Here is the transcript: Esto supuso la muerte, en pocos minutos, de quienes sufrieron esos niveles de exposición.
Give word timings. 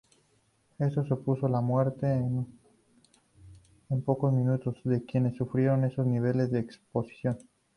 Esto 0.79 1.05
supuso 1.05 1.47
la 1.47 1.61
muerte, 1.61 2.07
en 2.07 4.01
pocos 4.03 4.33
minutos, 4.33 4.73
de 4.83 5.05
quienes 5.05 5.37
sufrieron 5.37 5.83
esos 5.85 6.07
niveles 6.07 6.49
de 6.49 6.57
exposición. 6.57 7.37